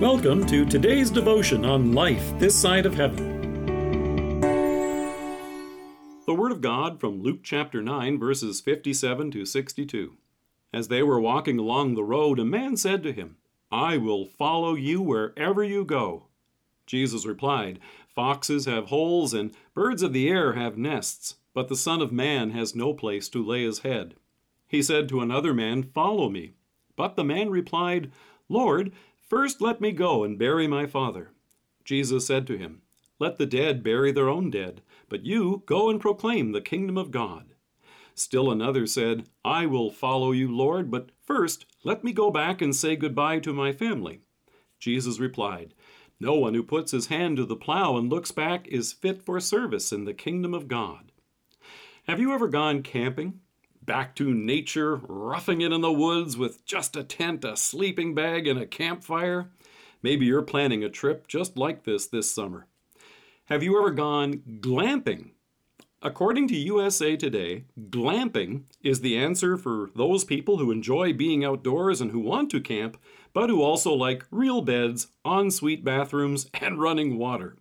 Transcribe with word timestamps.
Welcome 0.00 0.46
to 0.46 0.64
today's 0.64 1.10
devotion 1.10 1.62
on 1.66 1.92
life 1.92 2.32
this 2.38 2.58
side 2.58 2.86
of 2.86 2.94
heaven. 2.94 4.40
The 6.24 6.32
Word 6.32 6.52
of 6.52 6.62
God 6.62 6.98
from 6.98 7.22
Luke 7.22 7.40
chapter 7.42 7.82
9, 7.82 8.18
verses 8.18 8.62
57 8.62 9.30
to 9.32 9.44
62. 9.44 10.16
As 10.72 10.88
they 10.88 11.02
were 11.02 11.20
walking 11.20 11.58
along 11.58 11.96
the 11.96 12.02
road, 12.02 12.38
a 12.38 12.46
man 12.46 12.78
said 12.78 13.02
to 13.02 13.12
him, 13.12 13.36
I 13.70 13.98
will 13.98 14.24
follow 14.24 14.74
you 14.74 15.02
wherever 15.02 15.62
you 15.62 15.84
go. 15.84 16.28
Jesus 16.86 17.26
replied, 17.26 17.78
Foxes 18.08 18.64
have 18.64 18.86
holes 18.86 19.34
and 19.34 19.54
birds 19.74 20.02
of 20.02 20.14
the 20.14 20.30
air 20.30 20.54
have 20.54 20.78
nests, 20.78 21.34
but 21.52 21.68
the 21.68 21.76
Son 21.76 22.00
of 22.00 22.10
Man 22.10 22.52
has 22.52 22.74
no 22.74 22.94
place 22.94 23.28
to 23.28 23.44
lay 23.44 23.64
his 23.64 23.80
head. 23.80 24.14
He 24.66 24.82
said 24.82 25.10
to 25.10 25.20
another 25.20 25.52
man, 25.52 25.82
Follow 25.82 26.30
me. 26.30 26.54
But 26.96 27.16
the 27.16 27.24
man 27.24 27.50
replied, 27.50 28.10
Lord, 28.48 28.92
First 29.30 29.60
let 29.60 29.80
me 29.80 29.92
go 29.92 30.24
and 30.24 30.36
bury 30.36 30.66
my 30.66 30.86
father. 30.86 31.30
Jesus 31.84 32.26
said 32.26 32.48
to 32.48 32.58
him, 32.58 32.82
Let 33.20 33.38
the 33.38 33.46
dead 33.46 33.84
bury 33.84 34.10
their 34.10 34.28
own 34.28 34.50
dead, 34.50 34.82
but 35.08 35.24
you 35.24 35.62
go 35.66 35.88
and 35.88 36.00
proclaim 36.00 36.50
the 36.50 36.60
kingdom 36.60 36.98
of 36.98 37.12
God. 37.12 37.54
Still 38.12 38.50
another 38.50 38.88
said, 38.88 39.26
I 39.44 39.66
will 39.66 39.92
follow 39.92 40.32
you, 40.32 40.52
Lord, 40.52 40.90
but 40.90 41.10
first 41.24 41.64
let 41.84 42.02
me 42.02 42.12
go 42.12 42.32
back 42.32 42.60
and 42.60 42.74
say 42.74 42.96
goodbye 42.96 43.38
to 43.38 43.52
my 43.52 43.70
family. 43.70 44.22
Jesus 44.80 45.20
replied, 45.20 45.74
No 46.18 46.34
one 46.34 46.54
who 46.54 46.64
puts 46.64 46.90
his 46.90 47.06
hand 47.06 47.36
to 47.36 47.46
the 47.46 47.54
plow 47.54 47.96
and 47.96 48.10
looks 48.10 48.32
back 48.32 48.66
is 48.66 48.92
fit 48.92 49.22
for 49.22 49.38
service 49.38 49.92
in 49.92 50.06
the 50.06 50.12
kingdom 50.12 50.54
of 50.54 50.66
God. 50.66 51.12
Have 52.08 52.18
you 52.18 52.34
ever 52.34 52.48
gone 52.48 52.82
camping? 52.82 53.38
Back 53.82 54.14
to 54.16 54.34
nature, 54.34 54.96
roughing 54.96 55.60
it 55.60 55.72
in 55.72 55.80
the 55.80 55.92
woods 55.92 56.36
with 56.36 56.64
just 56.64 56.96
a 56.96 57.04
tent, 57.04 57.44
a 57.44 57.56
sleeping 57.56 58.14
bag, 58.14 58.46
and 58.46 58.58
a 58.58 58.66
campfire? 58.66 59.50
Maybe 60.02 60.26
you're 60.26 60.42
planning 60.42 60.82
a 60.82 60.88
trip 60.88 61.26
just 61.28 61.56
like 61.56 61.84
this 61.84 62.06
this 62.06 62.30
summer. 62.30 62.66
Have 63.46 63.62
you 63.62 63.78
ever 63.78 63.90
gone 63.90 64.42
glamping? 64.60 65.30
According 66.02 66.48
to 66.48 66.56
USA 66.56 67.14
Today, 67.14 67.64
glamping 67.90 68.62
is 68.82 69.00
the 69.00 69.18
answer 69.18 69.58
for 69.58 69.90
those 69.94 70.24
people 70.24 70.56
who 70.56 70.70
enjoy 70.70 71.12
being 71.12 71.44
outdoors 71.44 72.00
and 72.00 72.10
who 72.10 72.20
want 72.20 72.50
to 72.52 72.60
camp, 72.60 72.96
but 73.34 73.50
who 73.50 73.60
also 73.60 73.92
like 73.92 74.24
real 74.30 74.62
beds, 74.62 75.08
ensuite 75.26 75.84
bathrooms, 75.84 76.48
and 76.54 76.80
running 76.80 77.18
water. 77.18 77.56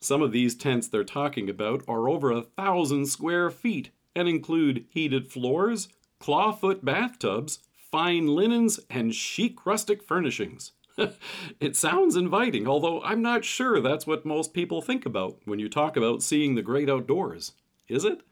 Some 0.00 0.22
of 0.22 0.30
these 0.30 0.54
tents 0.54 0.86
they're 0.86 1.02
talking 1.02 1.50
about 1.50 1.82
are 1.88 2.08
over 2.08 2.30
a 2.30 2.42
thousand 2.42 3.06
square 3.06 3.50
feet 3.50 3.90
and 4.14 4.28
include 4.28 4.86
heated 4.90 5.30
floors, 5.30 5.88
clawfoot 6.20 6.84
bathtubs, 6.84 7.60
fine 7.90 8.26
linens, 8.28 8.80
and 8.88 9.14
chic 9.14 9.64
rustic 9.66 10.02
furnishings. 10.02 10.72
it 11.60 11.76
sounds 11.76 12.16
inviting, 12.16 12.66
although 12.66 13.02
I'm 13.02 13.22
not 13.22 13.44
sure 13.44 13.80
that's 13.80 14.06
what 14.06 14.26
most 14.26 14.52
people 14.52 14.82
think 14.82 15.06
about 15.06 15.38
when 15.44 15.58
you 15.58 15.68
talk 15.68 15.96
about 15.96 16.22
seeing 16.22 16.54
the 16.54 16.62
great 16.62 16.90
outdoors. 16.90 17.52
Is 17.88 18.04
it? 18.04 18.22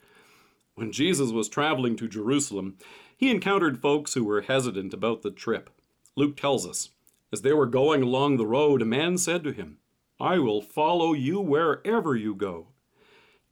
When 0.75 0.93
Jesus 0.93 1.33
was 1.33 1.49
traveling 1.49 1.97
to 1.97 2.09
Jerusalem, 2.09 2.77
he 3.17 3.31
encountered 3.31 3.83
folks 3.83 4.15
who 4.15 4.25
were 4.25 4.43
hesitant 4.43 4.95
about 4.95 5.23
the 5.23 5.31
trip. 5.31 5.71
Luke 6.15 6.37
tells 6.37 6.67
us, 6.67 6.91
as 7.33 7.43
they 7.43 7.53
were 7.53 7.67
going 7.67 8.03
along 8.03 8.37
the 8.37 8.47
road, 8.47 8.81
a 8.81 8.87
man 8.87 9.19
said 9.19 9.43
to 9.45 9.53
him, 9.53 9.79
I 10.21 10.39
will 10.39 10.63
follow 10.63 11.13
you 11.13 11.41
wherever 11.41 12.17
you 12.17 12.35
go. 12.35 12.69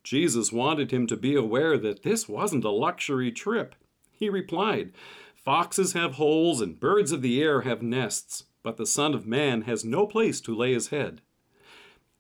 Jesus 0.07 0.53
wanted 0.53 0.93
him 0.93 1.09
to 1.09 1.17
be 1.17 1.35
aware 1.35 1.77
that 1.77 2.05
this 2.05 2.29
wasn't 2.29 2.63
a 2.63 2.71
luxury 2.71 3.33
trip. 3.33 3.75
He 4.13 4.29
replied, 4.29 4.93
Foxes 5.35 5.95
have 5.95 6.13
holes 6.13 6.61
and 6.61 6.79
birds 6.79 7.11
of 7.11 7.23
the 7.23 7.43
air 7.43 7.63
have 7.63 7.83
nests, 7.83 8.45
but 8.63 8.77
the 8.77 8.87
Son 8.87 9.15
of 9.15 9.27
Man 9.27 9.63
has 9.63 9.85
no 9.85 10.07
place 10.07 10.41
to 10.43 10.55
lay 10.55 10.75
his 10.75 10.89
head. 10.89 11.23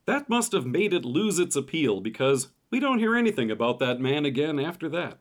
That 0.04 0.28
must 0.28 0.50
have 0.50 0.66
made 0.66 0.92
it 0.92 1.04
lose 1.04 1.38
its 1.38 1.54
appeal 1.54 2.00
because 2.00 2.48
we 2.72 2.80
don't 2.80 2.98
hear 2.98 3.14
anything 3.14 3.52
about 3.52 3.78
that 3.78 4.00
man 4.00 4.24
again 4.24 4.58
after 4.58 4.88
that. 4.88 5.20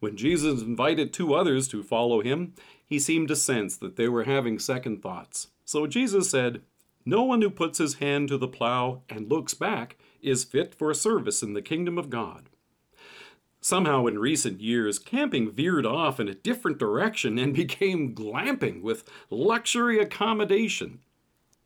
When 0.00 0.16
Jesus 0.16 0.62
invited 0.62 1.12
two 1.12 1.34
others 1.34 1.68
to 1.68 1.82
follow 1.82 2.22
him, 2.22 2.54
he 2.86 2.98
seemed 2.98 3.28
to 3.28 3.36
sense 3.36 3.76
that 3.76 3.96
they 3.96 4.08
were 4.08 4.24
having 4.24 4.58
second 4.58 5.02
thoughts. 5.02 5.48
So 5.66 5.86
Jesus 5.86 6.30
said, 6.30 6.62
No 7.06 7.22
one 7.22 7.42
who 7.42 7.50
puts 7.50 7.78
his 7.78 7.94
hand 7.94 8.28
to 8.28 8.38
the 8.38 8.48
plow 8.48 9.02
and 9.08 9.30
looks 9.30 9.54
back 9.54 9.96
is 10.22 10.44
fit 10.44 10.74
for 10.74 10.92
service 10.94 11.42
in 11.42 11.52
the 11.52 11.62
kingdom 11.62 11.98
of 11.98 12.08
God. 12.08 12.48
Somehow, 13.60 14.06
in 14.06 14.18
recent 14.18 14.60
years, 14.60 14.98
camping 14.98 15.50
veered 15.50 15.86
off 15.86 16.20
in 16.20 16.28
a 16.28 16.34
different 16.34 16.78
direction 16.78 17.38
and 17.38 17.54
became 17.54 18.14
glamping 18.14 18.82
with 18.82 19.04
luxury 19.30 19.98
accommodation. 19.98 21.00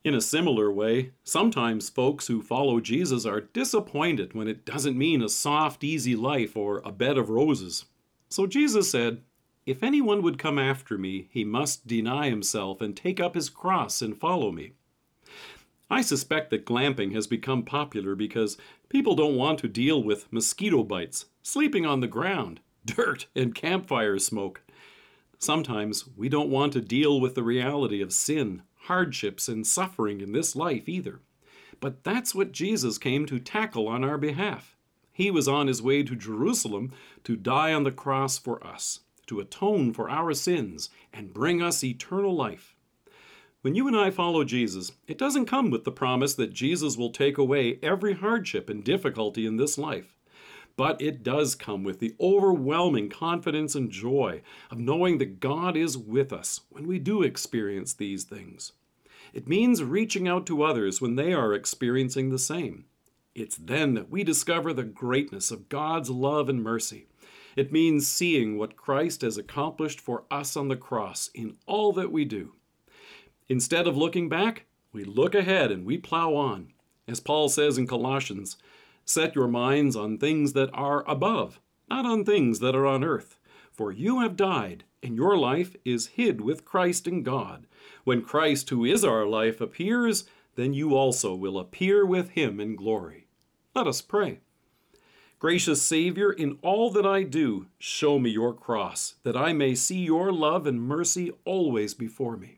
In 0.04 0.14
a 0.14 0.20
similar 0.20 0.70
way, 0.72 1.10
sometimes 1.24 1.90
folks 1.90 2.28
who 2.28 2.40
follow 2.40 2.80
Jesus 2.80 3.26
are 3.26 3.40
disappointed 3.40 4.32
when 4.32 4.46
it 4.46 4.64
doesn't 4.64 4.96
mean 4.96 5.22
a 5.22 5.28
soft, 5.28 5.82
easy 5.82 6.14
life 6.14 6.56
or 6.56 6.80
a 6.84 6.92
bed 6.92 7.18
of 7.18 7.30
roses. 7.30 7.84
So 8.28 8.46
Jesus 8.46 8.90
said, 8.90 9.22
If 9.66 9.82
anyone 9.82 10.22
would 10.22 10.38
come 10.38 10.58
after 10.58 10.96
me, 10.96 11.28
he 11.30 11.44
must 11.44 11.86
deny 11.86 12.30
himself 12.30 12.80
and 12.80 12.96
take 12.96 13.18
up 13.18 13.34
his 13.34 13.50
cross 13.50 14.00
and 14.00 14.16
follow 14.16 14.52
me. 14.52 14.72
I 15.90 16.02
suspect 16.02 16.50
that 16.50 16.66
glamping 16.66 17.14
has 17.14 17.26
become 17.26 17.62
popular 17.62 18.14
because 18.14 18.58
people 18.90 19.14
don't 19.14 19.36
want 19.36 19.58
to 19.60 19.68
deal 19.68 20.02
with 20.02 20.30
mosquito 20.30 20.82
bites, 20.82 21.26
sleeping 21.42 21.86
on 21.86 22.00
the 22.00 22.06
ground, 22.06 22.60
dirt, 22.84 23.26
and 23.34 23.54
campfire 23.54 24.18
smoke. 24.18 24.62
Sometimes 25.38 26.04
we 26.16 26.28
don't 26.28 26.50
want 26.50 26.72
to 26.74 26.80
deal 26.80 27.20
with 27.20 27.34
the 27.34 27.42
reality 27.42 28.02
of 28.02 28.12
sin, 28.12 28.62
hardships, 28.82 29.48
and 29.48 29.66
suffering 29.66 30.20
in 30.20 30.32
this 30.32 30.54
life 30.54 30.88
either. 30.88 31.20
But 31.80 32.04
that's 32.04 32.34
what 32.34 32.52
Jesus 32.52 32.98
came 32.98 33.24
to 33.26 33.38
tackle 33.38 33.88
on 33.88 34.04
our 34.04 34.18
behalf. 34.18 34.76
He 35.12 35.30
was 35.30 35.48
on 35.48 35.68
his 35.68 35.80
way 35.80 36.02
to 36.02 36.14
Jerusalem 36.14 36.92
to 37.24 37.36
die 37.36 37.72
on 37.72 37.84
the 37.84 37.92
cross 37.92 38.36
for 38.36 38.64
us, 38.64 39.00
to 39.28 39.40
atone 39.40 39.92
for 39.92 40.10
our 40.10 40.34
sins, 40.34 40.90
and 41.12 41.32
bring 41.32 41.62
us 41.62 41.82
eternal 41.82 42.34
life. 42.34 42.74
When 43.62 43.74
you 43.74 43.88
and 43.88 43.96
I 43.96 44.10
follow 44.10 44.44
Jesus, 44.44 44.92
it 45.08 45.18
doesn't 45.18 45.46
come 45.46 45.68
with 45.68 45.82
the 45.82 45.90
promise 45.90 46.34
that 46.34 46.52
Jesus 46.52 46.96
will 46.96 47.10
take 47.10 47.38
away 47.38 47.80
every 47.82 48.14
hardship 48.14 48.70
and 48.70 48.84
difficulty 48.84 49.46
in 49.46 49.56
this 49.56 49.76
life. 49.76 50.14
But 50.76 51.02
it 51.02 51.24
does 51.24 51.56
come 51.56 51.82
with 51.82 51.98
the 51.98 52.14
overwhelming 52.20 53.08
confidence 53.08 53.74
and 53.74 53.90
joy 53.90 54.42
of 54.70 54.78
knowing 54.78 55.18
that 55.18 55.40
God 55.40 55.76
is 55.76 55.98
with 55.98 56.32
us 56.32 56.60
when 56.70 56.86
we 56.86 57.00
do 57.00 57.24
experience 57.24 57.92
these 57.92 58.22
things. 58.22 58.74
It 59.34 59.48
means 59.48 59.82
reaching 59.82 60.28
out 60.28 60.46
to 60.46 60.62
others 60.62 61.00
when 61.00 61.16
they 61.16 61.32
are 61.32 61.52
experiencing 61.52 62.30
the 62.30 62.38
same. 62.38 62.84
It's 63.34 63.56
then 63.56 63.94
that 63.94 64.08
we 64.08 64.22
discover 64.22 64.72
the 64.72 64.84
greatness 64.84 65.50
of 65.50 65.68
God's 65.68 66.10
love 66.10 66.48
and 66.48 66.62
mercy. 66.62 67.08
It 67.56 67.72
means 67.72 68.06
seeing 68.06 68.56
what 68.56 68.76
Christ 68.76 69.22
has 69.22 69.36
accomplished 69.36 70.00
for 70.00 70.22
us 70.30 70.56
on 70.56 70.68
the 70.68 70.76
cross 70.76 71.28
in 71.34 71.56
all 71.66 71.92
that 71.94 72.12
we 72.12 72.24
do. 72.24 72.52
Instead 73.48 73.86
of 73.86 73.96
looking 73.96 74.28
back, 74.28 74.66
we 74.92 75.04
look 75.04 75.34
ahead 75.34 75.70
and 75.70 75.86
we 75.86 75.96
plow 75.96 76.34
on. 76.34 76.72
As 77.06 77.20
Paul 77.20 77.48
says 77.48 77.78
in 77.78 77.86
Colossians, 77.86 78.56
set 79.04 79.34
your 79.34 79.48
minds 79.48 79.96
on 79.96 80.18
things 80.18 80.52
that 80.52 80.70
are 80.74 81.08
above, 81.08 81.60
not 81.88 82.04
on 82.04 82.24
things 82.24 82.60
that 82.60 82.74
are 82.74 82.86
on 82.86 83.02
earth. 83.02 83.38
For 83.72 83.90
you 83.92 84.20
have 84.20 84.36
died, 84.36 84.84
and 85.02 85.16
your 85.16 85.38
life 85.38 85.76
is 85.84 86.08
hid 86.08 86.40
with 86.40 86.64
Christ 86.64 87.06
in 87.06 87.22
God. 87.22 87.66
When 88.04 88.22
Christ, 88.22 88.68
who 88.70 88.84
is 88.84 89.04
our 89.04 89.24
life, 89.24 89.60
appears, 89.60 90.24
then 90.56 90.74
you 90.74 90.94
also 90.96 91.34
will 91.34 91.58
appear 91.58 92.04
with 92.04 92.30
him 92.30 92.60
in 92.60 92.76
glory. 92.76 93.28
Let 93.74 93.86
us 93.86 94.02
pray. 94.02 94.40
Gracious 95.38 95.80
Savior, 95.80 96.32
in 96.32 96.58
all 96.62 96.90
that 96.90 97.06
I 97.06 97.22
do, 97.22 97.68
show 97.78 98.18
me 98.18 98.30
your 98.30 98.52
cross, 98.52 99.14
that 99.22 99.36
I 99.36 99.52
may 99.52 99.76
see 99.76 100.00
your 100.00 100.32
love 100.32 100.66
and 100.66 100.82
mercy 100.82 101.30
always 101.44 101.94
before 101.94 102.36
me. 102.36 102.57